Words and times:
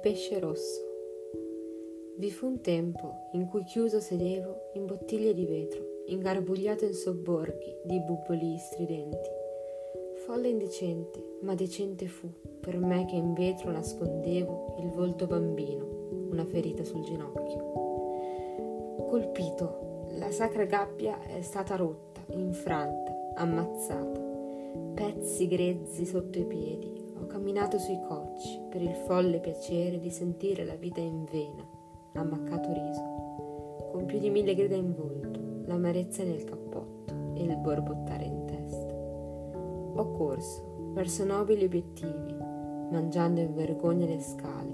pesce 0.00 0.38
rosso. 0.40 0.80
Vi 2.16 2.30
fu 2.30 2.46
un 2.46 2.60
tempo 2.60 3.28
in 3.32 3.46
cui 3.46 3.62
chiuso 3.64 4.00
sedevo 4.00 4.70
in 4.74 4.86
bottiglie 4.86 5.32
di 5.34 5.46
vetro, 5.46 6.02
ingarbugliato 6.06 6.84
in 6.84 6.94
sobborghi 6.94 7.76
di 7.84 8.00
bubbolii 8.00 8.58
stridenti. 8.58 9.28
Folle 10.26 10.48
indecente, 10.48 11.38
ma 11.42 11.54
decente 11.54 12.06
fu 12.06 12.28
per 12.60 12.78
me 12.78 13.04
che 13.06 13.14
in 13.14 13.34
vetro 13.34 13.70
nascondevo 13.70 14.76
il 14.80 14.90
volto 14.90 15.26
bambino, 15.26 15.86
una 16.30 16.44
ferita 16.44 16.82
sul 16.82 17.02
ginocchio. 17.02 17.76
Colpito, 19.08 20.06
la 20.18 20.30
sacra 20.30 20.64
gabbia 20.64 21.22
è 21.22 21.40
stata 21.42 21.76
rotta, 21.76 22.20
infranta, 22.30 23.32
ammazzata, 23.34 24.20
pezzi 24.94 25.46
grezzi 25.46 26.04
sotto 26.04 26.38
i 26.38 26.44
piedi, 26.44 26.97
camminato 27.28 27.78
sui 27.78 28.00
cocci 28.08 28.60
per 28.68 28.82
il 28.82 28.94
folle 29.06 29.38
piacere 29.38 30.00
di 30.00 30.10
sentire 30.10 30.64
la 30.64 30.74
vita 30.74 31.00
in 31.00 31.24
vena, 31.30 31.64
ammaccato 32.14 32.72
riso, 32.72 33.90
con 33.92 34.04
più 34.06 34.18
di 34.18 34.30
mille 34.30 34.54
grida 34.54 34.74
in 34.74 34.92
volto, 34.92 35.38
l'amarezza 35.66 36.24
nel 36.24 36.42
cappotto 36.42 37.14
e 37.34 37.44
il 37.44 37.56
borbottare 37.56 38.24
in 38.24 38.44
testa. 38.46 38.94
Ho 38.94 40.12
corso 40.12 40.92
verso 40.92 41.24
nobili 41.24 41.64
obiettivi, 41.64 42.34
mangiando 42.90 43.40
in 43.40 43.54
vergogna 43.54 44.06
le 44.06 44.20
scale, 44.20 44.72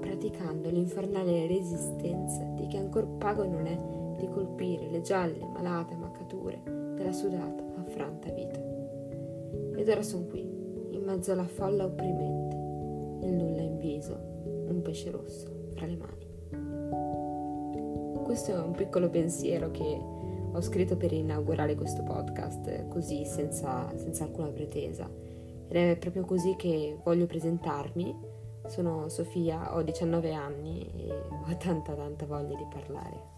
praticando 0.00 0.70
l'infernale 0.70 1.46
resistenza 1.46 2.42
di 2.54 2.66
chi 2.68 2.76
ancor 2.78 3.06
pago 3.18 3.44
non 3.44 3.66
è 3.66 3.76
di 4.18 4.28
colpire 4.28 4.88
le 4.88 5.02
gialle, 5.02 5.44
malate 5.44 5.94
ammaccature 5.94 6.62
della 6.94 7.12
sudata, 7.12 7.62
affranta 7.76 8.30
vita. 8.30 8.58
Ed 9.76 9.88
ora 9.88 10.02
sono 10.02 10.24
qui, 10.26 10.45
mezzo 11.06 11.30
alla 11.30 11.46
folla 11.46 11.84
opprimente, 11.84 12.56
il 13.26 13.32
nulla 13.32 13.62
in 13.62 13.78
viso, 13.78 14.18
un 14.68 14.82
pesce 14.82 15.12
rosso 15.12 15.46
fra 15.74 15.86
le 15.86 15.96
mani. 15.96 16.24
Questo 18.24 18.50
è 18.50 18.58
un 18.58 18.72
piccolo 18.72 19.08
pensiero 19.08 19.70
che 19.70 19.84
ho 20.52 20.60
scritto 20.60 20.96
per 20.96 21.12
inaugurare 21.12 21.76
questo 21.76 22.02
podcast, 22.02 22.88
così 22.88 23.24
senza, 23.24 23.96
senza 23.96 24.24
alcuna 24.24 24.48
pretesa. 24.48 25.08
Ed 25.68 25.76
è 25.76 25.96
proprio 25.96 26.24
così 26.24 26.56
che 26.56 26.98
voglio 27.04 27.26
presentarmi. 27.26 28.34
Sono 28.66 29.08
Sofia, 29.08 29.76
ho 29.76 29.82
19 29.82 30.32
anni 30.32 30.90
e 30.92 31.12
ho 31.12 31.56
tanta 31.56 31.94
tanta 31.94 32.26
voglia 32.26 32.56
di 32.56 32.66
parlare. 32.68 33.35